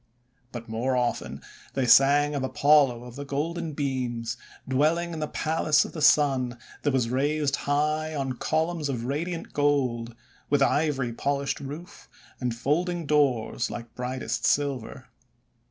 But 0.51 0.67
more 0.67 0.95
often 0.97 1.43
they 1.75 1.85
sang 1.85 2.33
of 2.33 2.41
Apollo 2.43 3.03
of 3.03 3.15
the 3.15 3.23
Golden 3.23 3.73
Beams, 3.73 4.35
dwelling 4.67 5.13
in 5.13 5.19
the 5.19 5.27
Palace 5.27 5.85
of 5.85 5.91
the 5.93 6.01
Sun 6.01 6.57
that 6.81 6.91
was 6.91 7.11
raised 7.11 7.55
high 7.55 8.15
on 8.15 8.33
columns 8.33 8.89
of 8.89 9.05
radiant 9.05 9.53
gold, 9.53 10.15
with 10.49 10.63
ivory 10.63 11.13
polished 11.13 11.59
roof, 11.59 12.09
and 12.39 12.55
folding 12.55 13.05
doors 13.05 13.69
like 13.69 13.93
brightest 13.93 14.43
silver. 14.43 15.05